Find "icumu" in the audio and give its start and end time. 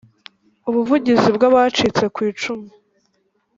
2.31-2.67